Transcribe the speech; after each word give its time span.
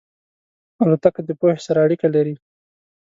الوتکه 0.83 1.21
د 1.25 1.29
پوهې 1.39 1.57
سره 1.67 1.79
اړیکه 1.85 2.07
لري. 2.15 2.35